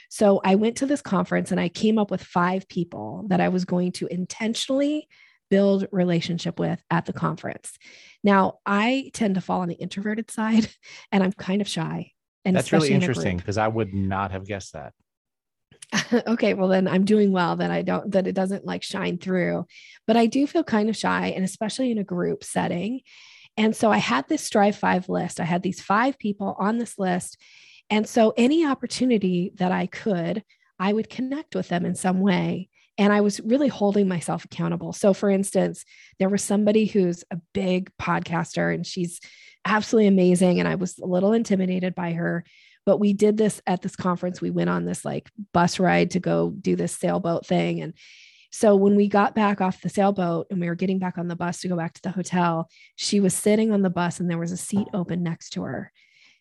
[0.09, 3.49] So I went to this conference and I came up with five people that I
[3.49, 5.09] was going to intentionally
[5.51, 7.77] build relationship with at the conference.
[8.23, 10.69] Now, I tend to fall on the introverted side
[11.13, 12.13] and I'm kind of shy.
[12.45, 14.95] And that's really interesting because I would not have guessed that.
[16.27, 19.67] okay, well then I'm doing well that I don't that it doesn't like shine through.
[20.07, 23.01] But I do feel kind of shy and especially in a group setting.
[23.57, 25.41] And so I had this Strive 5 list.
[25.41, 27.39] I had these 5 people on this list.
[27.91, 30.45] And so any opportunity that I could,
[30.79, 32.69] I would connect with them in some way.
[32.99, 34.93] And I was really holding myself accountable.
[34.93, 35.85] So, for instance,
[36.19, 39.21] there was somebody who's a big podcaster and she's
[39.65, 40.59] absolutely amazing.
[40.59, 42.45] And I was a little intimidated by her
[42.89, 44.41] but we did this at this conference.
[44.41, 47.83] We went on this like bus ride to go do this sailboat thing.
[47.83, 47.93] And
[48.51, 51.37] so when we got back off the sailboat and we were getting back on the
[51.37, 54.39] bus to go back to the hotel, she was sitting on the bus and there
[54.39, 55.93] was a seat open next to her.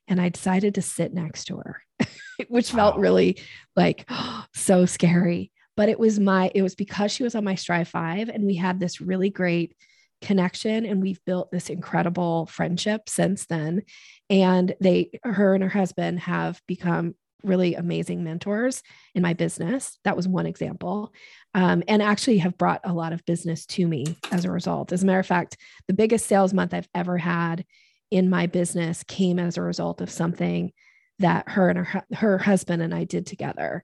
[0.07, 1.81] And I decided to sit next to her,
[2.47, 3.01] which felt wow.
[3.01, 3.41] really
[3.75, 5.51] like oh, so scary.
[5.75, 8.55] But it was my, it was because she was on my Strive Five and we
[8.55, 9.75] had this really great
[10.21, 13.83] connection and we've built this incredible friendship since then.
[14.29, 18.81] And they her and her husband have become really amazing mentors
[19.13, 19.99] in my business.
[20.03, 21.13] That was one example.
[21.53, 24.91] Um, and actually have brought a lot of business to me as a result.
[24.91, 27.65] As a matter of fact the biggest sales month i've ever had
[28.09, 30.71] in my business came as a result of something
[31.19, 33.83] that her and her, her husband and i did together.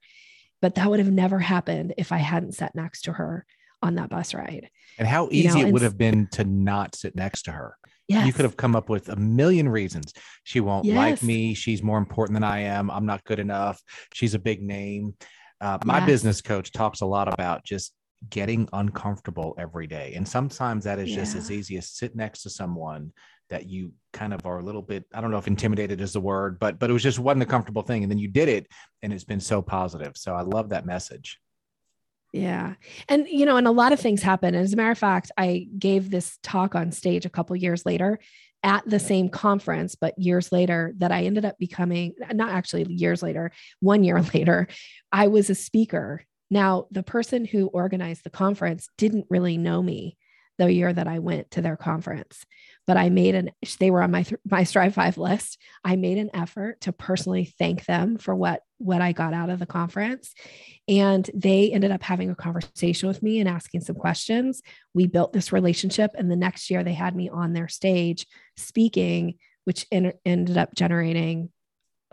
[0.62, 3.46] But that would have never happened if i hadn't sat next to her
[3.84, 4.70] on that bus ride.
[4.98, 7.76] And how easy you know, it would have been to not sit next to her.
[8.08, 8.26] Yes.
[8.28, 10.14] You could have come up with a million reasons.
[10.44, 10.96] She won't yes.
[10.96, 11.54] like me.
[11.54, 12.92] She's more important than I am.
[12.92, 13.82] I'm not good enough.
[14.14, 15.16] She's a big name.
[15.62, 16.08] Uh, my yes.
[16.08, 17.94] business coach talks a lot about just
[18.30, 20.14] getting uncomfortable every day.
[20.16, 21.16] And sometimes that is yeah.
[21.18, 23.12] just as easy as sit next to someone
[23.50, 26.22] that you kind of are a little bit, I don't know if intimidated is the
[26.22, 28.04] word, but but it was just wasn't a comfortable thing.
[28.04, 28.68] And then you did it
[29.02, 30.18] and it's been so positive.
[30.18, 31.40] So I love that message.
[32.34, 32.74] Yeah.
[33.08, 34.56] And, you know, and a lot of things happen.
[34.56, 38.20] As a matter of fact, I gave this talk on stage a couple years later
[38.64, 43.22] at the same conference, but years later, that I ended up becoming not actually years
[43.22, 44.68] later, one year later,
[45.12, 46.26] I was a speaker.
[46.50, 50.18] Now, the person who organized the conference didn't really know me
[50.58, 52.46] the year that I went to their conference
[52.86, 55.58] but I made an, they were on my, my Strive Five list.
[55.84, 59.60] I made an effort to personally thank them for what, what I got out of
[59.60, 60.34] the conference.
[60.88, 64.62] And they ended up having a conversation with me and asking some questions.
[64.94, 66.12] We built this relationship.
[66.16, 70.76] And the next year they had me on their stage speaking, which en- ended up
[70.76, 71.50] generating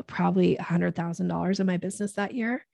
[0.06, 2.64] probably a hundred thousand dollars in my business that year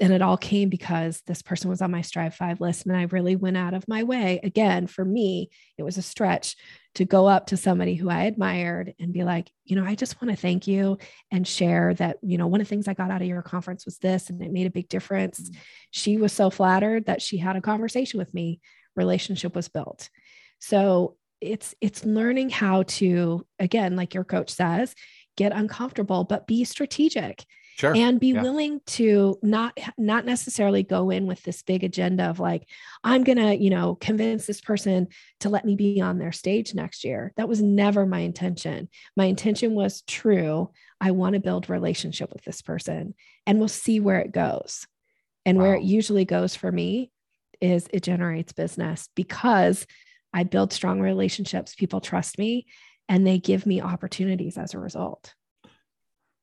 [0.00, 3.02] and it all came because this person was on my strive five list and i
[3.04, 4.40] really went out of my way.
[4.42, 6.56] Again for me it was a stretch
[6.94, 10.20] to go up to somebody who i admired and be like you know i just
[10.20, 10.98] want to thank you
[11.30, 13.84] and share that you know one of the things i got out of your conference
[13.84, 15.40] was this and it made a big difference.
[15.40, 15.60] Mm-hmm.
[15.90, 18.60] she was so flattered that she had a conversation with me.
[18.96, 20.08] Relationship was built.
[20.60, 24.94] So it's it's learning how to again like your coach says
[25.36, 27.44] get uncomfortable but be strategic
[27.76, 27.94] Sure.
[27.96, 28.42] and be yeah.
[28.42, 32.68] willing to not not necessarily go in with this big agenda of like
[33.02, 35.08] i'm going to you know convince this person
[35.40, 39.24] to let me be on their stage next year that was never my intention my
[39.24, 43.12] intention was true i want to build relationship with this person
[43.44, 44.86] and we'll see where it goes
[45.44, 45.64] and wow.
[45.64, 47.10] where it usually goes for me
[47.60, 49.84] is it generates business because
[50.32, 52.66] i build strong relationships people trust me
[53.08, 55.34] and they give me opportunities as a result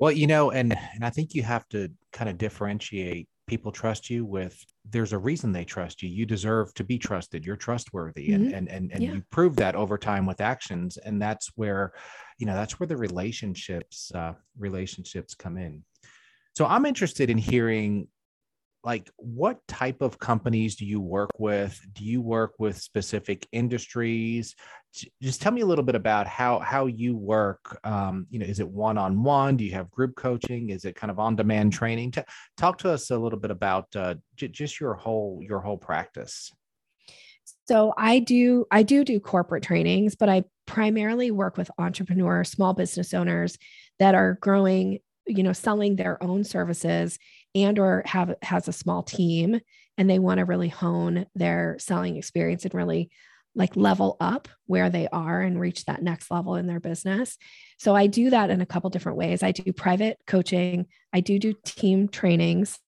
[0.02, 4.10] well, you know, and and I think you have to kind of differentiate people trust
[4.10, 4.58] you with
[4.90, 6.10] there's a reason they trust you.
[6.10, 7.46] You deserve to be trusted.
[7.46, 8.30] You're trustworthy.
[8.30, 8.46] Mm-hmm.
[8.46, 9.14] and and and, and yeah.
[9.14, 10.98] you prove that over time with actions.
[10.98, 11.94] And that's where
[12.40, 15.84] you know that's where the relationships uh, relationships come in.
[16.58, 18.08] So i'm interested in hearing
[18.84, 21.80] like what type of companies do you work with?
[21.94, 24.56] Do you work with specific industries
[25.22, 28.60] just tell me a little bit about how how you work um, you know is
[28.60, 29.58] it one-on-one?
[29.58, 30.70] Do you have group coaching?
[30.70, 32.12] Is it kind of on-demand training?
[32.12, 32.22] T-
[32.58, 36.52] talk to us a little bit about uh, j- just your whole your whole practice.
[37.68, 42.74] So i do i do do corporate trainings but i primarily work with entrepreneurs small
[42.74, 43.58] business owners
[44.00, 47.18] that are growing you know selling their own services
[47.56, 49.60] and or have has a small team
[49.98, 53.10] and they want to really hone their selling experience and really
[53.56, 57.38] like level up where they are and reach that next level in their business.
[57.78, 59.44] So I do that in a couple different ways.
[59.44, 62.80] I do private coaching, I do do team trainings,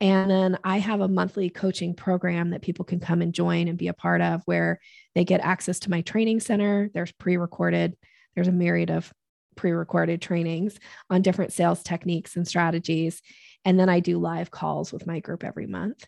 [0.00, 3.78] and then I have a monthly coaching program that people can come and join and
[3.78, 4.78] be a part of where
[5.14, 6.90] they get access to my training center.
[6.92, 7.96] There's pre-recorded,
[8.34, 9.12] there's a myriad of
[9.56, 13.22] pre-recorded trainings on different sales techniques and strategies.
[13.64, 16.06] And then I do live calls with my group every month.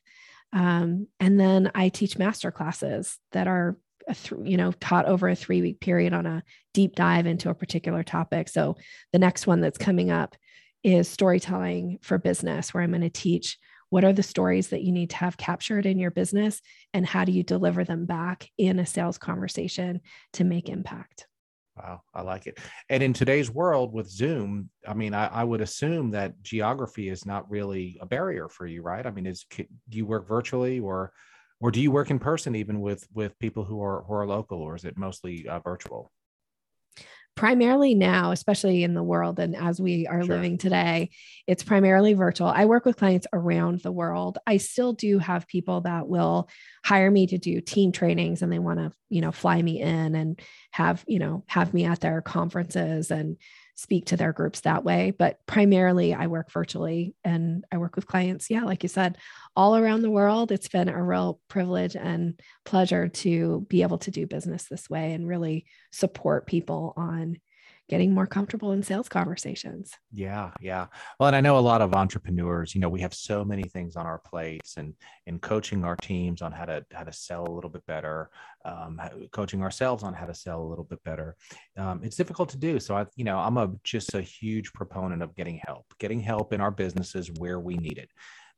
[0.52, 3.78] Um, and then I teach master classes that are
[4.14, 6.42] th- you know taught over a three week period on a
[6.74, 8.48] deep dive into a particular topic.
[8.48, 8.76] So
[9.12, 10.36] the next one that's coming up
[10.84, 13.58] is storytelling for business, where I'm going to teach
[13.90, 16.60] what are the stories that you need to have captured in your business
[16.92, 20.00] and how do you deliver them back in a sales conversation
[20.34, 21.26] to make impact.
[21.76, 22.58] Wow, I like it.
[22.88, 27.24] And in today's world with Zoom, I mean, I, I, would assume that geography is
[27.24, 29.06] not really a barrier for you, right?
[29.06, 31.12] I mean, is do you work virtually, or
[31.60, 34.58] or do you work in person even with with people who are who are local,
[34.58, 36.12] or is it mostly uh, virtual?
[37.38, 40.34] primarily now, especially in the world and as we are sure.
[40.34, 41.08] living today,
[41.46, 42.48] it's primarily virtual.
[42.48, 44.38] I work with clients around the world.
[44.44, 46.48] I still do have people that will
[46.84, 50.16] hire me to do team trainings and they want to, you know, fly me in
[50.16, 50.40] and
[50.72, 53.36] have, you know, have me at their conferences and
[53.78, 55.12] speak to their groups that way.
[55.16, 59.16] But primarily, I work virtually and I work with clients, yeah, like you said,
[59.54, 60.50] all around the world.
[60.50, 65.12] It's been a real privilege and pleasure to be able to do business this way
[65.12, 67.36] and really support people on
[67.88, 69.92] getting more comfortable in sales conversations.
[70.12, 70.86] Yeah, yeah.
[71.18, 73.96] Well, and I know a lot of entrepreneurs, you know, we have so many things
[73.96, 74.94] on our plates and
[75.26, 78.30] in coaching our teams on how to how to sell a little bit better,
[78.64, 79.00] um,
[79.32, 81.36] coaching ourselves on how to sell a little bit better.
[81.76, 82.78] Um, it's difficult to do.
[82.78, 86.52] So I, you know, I'm a just a huge proponent of getting help, getting help
[86.52, 88.10] in our businesses where we need it.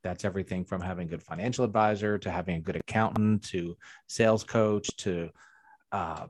[0.02, 3.76] That's everything from having a good financial advisor to having a good accountant to
[4.08, 5.28] sales coach to
[5.92, 6.26] uh,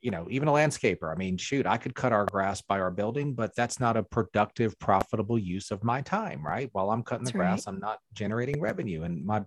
[0.00, 1.12] you know, even a landscaper.
[1.12, 4.02] I mean, shoot, I could cut our grass by our building, but that's not a
[4.02, 6.68] productive, profitable use of my time, right?
[6.72, 7.74] While I'm cutting that's the grass, right.
[7.74, 9.42] I'm not generating revenue, and my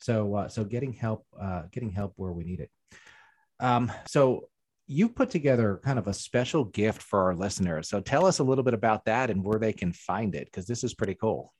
[0.00, 2.70] so uh, so getting help, uh, getting help where we need it.
[3.60, 4.48] Um, so
[4.86, 7.88] you put together kind of a special gift for our listeners.
[7.88, 10.66] So tell us a little bit about that and where they can find it, because
[10.66, 11.52] this is pretty cool.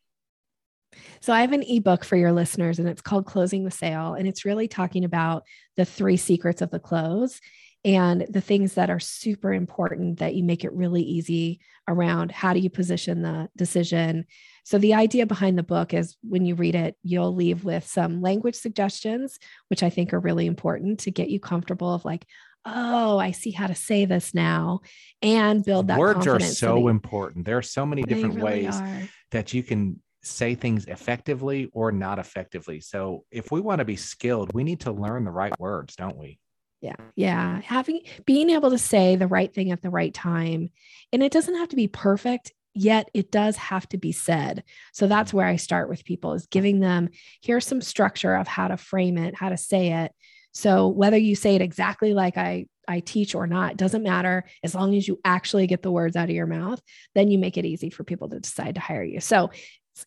[1.21, 4.29] So I have an ebook for your listeners and it's called Closing the Sale and
[4.29, 5.43] it's really talking about
[5.77, 7.41] the three secrets of the close
[7.87, 12.53] and the things that are super important that you make it really easy around how
[12.53, 14.27] do you position the decision.
[14.65, 18.21] So, the idea behind the book is when you read it, you'll leave with some
[18.21, 22.27] language suggestions, which I think are really important to get you comfortable of like,
[22.65, 24.81] oh, I see how to say this now
[25.23, 25.99] and build that.
[25.99, 27.47] Words are so important.
[27.47, 29.03] There are so many different really ways are.
[29.31, 32.81] that you can say things effectively or not effectively.
[32.81, 36.17] So, if we want to be skilled, we need to learn the right words, don't
[36.17, 36.41] we?
[36.87, 36.95] Yeah.
[37.17, 37.61] Yeah.
[37.63, 40.71] Having being able to say the right thing at the right time.
[41.13, 44.63] And it doesn't have to be perfect, yet it does have to be said.
[44.93, 47.09] So that's where I start with people is giving them
[47.43, 50.13] here's some structure of how to frame it, how to say it.
[50.53, 54.73] So whether you say it exactly like I I teach or not doesn't matter as
[54.73, 56.81] long as you actually get the words out of your mouth,
[57.17, 59.19] then you make it easy for people to decide to hire you.
[59.19, 59.51] So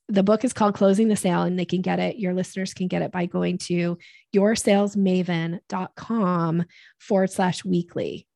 [0.08, 2.17] the book is called Closing the Sale, and they can get it.
[2.17, 3.97] Your listeners can get it by going to
[4.36, 6.65] yoursalesmaven.com
[6.99, 8.28] forward slash weekly.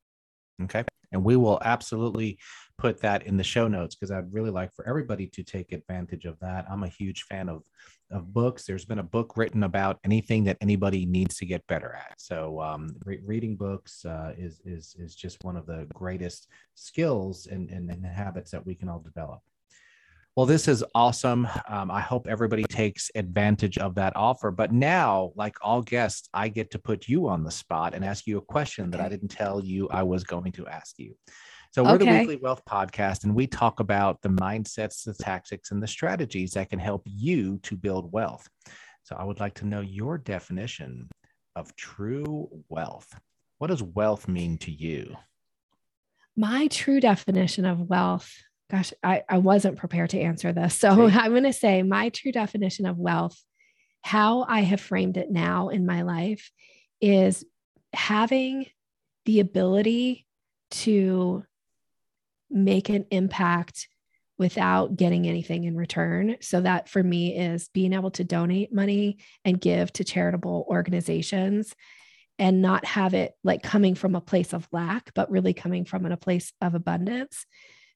[0.63, 0.83] Okay.
[1.11, 2.39] And we will absolutely
[2.77, 6.25] put that in the show notes because I'd really like for everybody to take advantage
[6.25, 6.65] of that.
[6.69, 7.63] I'm a huge fan of
[8.11, 8.65] of books.
[8.65, 12.19] There's been a book written about anything that anybody needs to get better at.
[12.19, 17.47] So um, re- reading books uh, is is is just one of the greatest skills
[17.47, 19.41] and, and, and habits that we can all develop.
[20.35, 21.47] Well, this is awesome.
[21.67, 24.49] Um, I hope everybody takes advantage of that offer.
[24.49, 28.25] But now, like all guests, I get to put you on the spot and ask
[28.25, 31.15] you a question that I didn't tell you I was going to ask you.
[31.69, 32.05] So we're Okay.
[32.05, 36.51] the Weekly Wealth Podcast, and we talk about the mindsets, the tactics, and the strategies
[36.51, 38.47] that can help you to build wealth.
[39.03, 41.09] So I would like to know your definition
[41.55, 43.07] of true wealth.
[43.59, 45.15] What does wealth mean to you?
[46.35, 48.31] My true definition of wealth,
[48.71, 50.75] gosh, I, I wasn't prepared to answer this.
[50.75, 50.89] So?
[51.07, 53.39] I'm going to say my true definition of wealth,
[54.01, 56.51] how I have framed it now in my life,
[57.01, 57.45] is
[57.93, 58.65] having
[59.25, 60.25] the ability
[60.71, 61.43] to
[62.49, 63.87] make an impact
[64.37, 66.37] without getting anything in return.
[66.41, 71.75] So that for me is being able to donate money and give to charitable organizations
[72.39, 76.05] and not have it like coming from a place of lack, but really coming from
[76.05, 77.45] a place of abundance.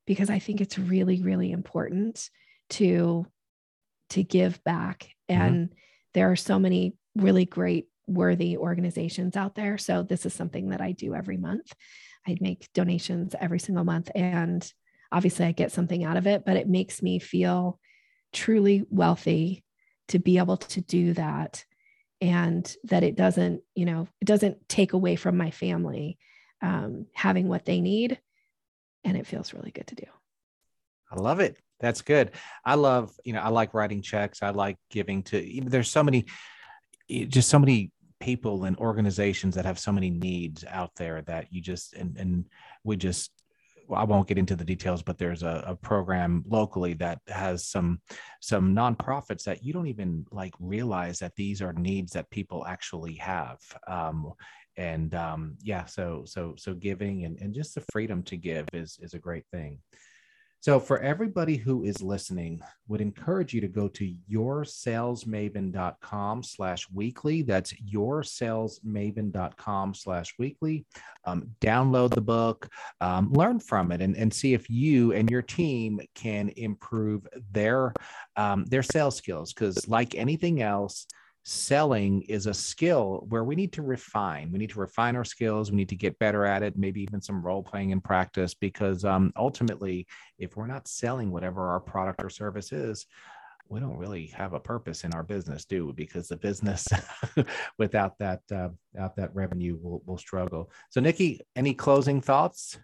[0.08, 2.32] Because I think it's really, really important
[2.72, 3.28] to
[4.10, 5.10] to give back.
[5.30, 5.36] Mhm.
[5.38, 5.76] And
[6.14, 9.78] there are so many really great, worthy organizations out there.
[9.78, 11.74] So this is something that I do every month.
[12.28, 14.10] I make donations every single month.
[14.16, 14.72] And
[15.12, 17.80] obviously I get something out of it, but it makes me feel
[18.34, 19.64] truly wealthy
[20.10, 21.66] to be able to do that
[22.22, 26.18] and that it doesn't you know it doesn't take away from my family
[26.62, 28.20] um, having what they need
[29.04, 30.06] and it feels really good to do
[31.12, 31.58] I love it.
[31.80, 32.32] That's good.
[32.66, 34.42] I love, you know, I like writing checks.
[34.42, 36.26] I like giving to, there's so many,
[37.10, 41.62] just so many people and organizations that have so many needs out there that you
[41.62, 42.46] just, and, and
[42.84, 43.32] we just,
[43.88, 47.66] well, I won't get into the details, but there's a, a program locally that has
[47.66, 48.02] some
[48.42, 53.16] some nonprofits that you don't even like realize that these are needs that people actually
[53.16, 53.60] have.
[53.88, 54.34] Um,
[54.78, 58.98] and um, yeah, so so so giving and, and just the freedom to give is
[59.02, 59.80] is a great thing.
[60.60, 67.44] So, for everybody who is listening, would encourage you to go to yoursalesmaven.com slash weekly.
[67.44, 70.88] That's yoursalesmaven.com slash weekly.
[71.26, 72.68] Um, download the book,
[73.02, 77.94] um, learn from it, and, and see if you and your team can improve their
[78.36, 79.54] um, their sales skills.
[79.54, 81.06] Because, like anything else,
[81.48, 84.52] selling is a skill where we need to refine.
[84.52, 85.72] We need to refine our skills.
[85.72, 89.06] We need to get better at it, maybe even some role playing in practice, because
[89.06, 93.06] um, ultimately, if we're not selling whatever our product or service is,
[93.70, 95.94] we don't really have a purpose in our business, do we?
[95.94, 96.86] Because the business
[97.78, 100.70] without that uh, without that revenue will will struggle.
[100.90, 102.78] So, Nikki, any closing thoughts?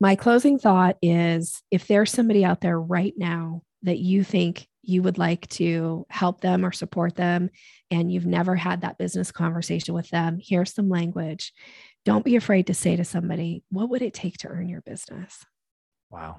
[0.00, 5.02] my closing thought is if there's somebody out there right now that you think you
[5.02, 7.48] would like to help them or support them
[7.90, 11.52] and you've never had that business conversation with them here's some language
[12.04, 15.44] don't be afraid to say to somebody what would it take to earn your business
[16.14, 16.36] Wow,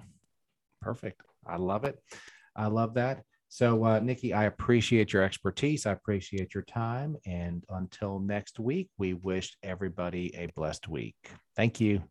[0.81, 1.21] perfect.
[1.45, 1.99] I love it.
[2.55, 3.23] I love that.
[3.49, 5.85] So, uh, Nikki, I appreciate your expertise.
[5.85, 7.17] I appreciate your time.
[7.25, 11.15] And until next week, we wish everybody a blessed week.
[11.57, 12.03] Thank you.